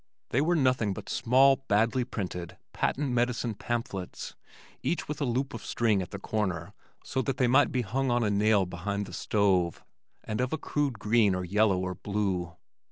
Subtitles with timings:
[0.29, 4.33] They were nothing but small, badly printed, patent medicine pamphlets,
[4.81, 8.09] each with a loop of string at the corner so that they might be hung
[8.09, 9.83] on a nail behind the stove,
[10.23, 12.55] and of a crude green or yellow or blue.